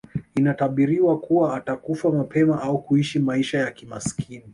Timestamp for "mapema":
2.11-2.61